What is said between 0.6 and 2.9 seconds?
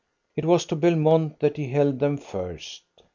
to Belmont that he held them first.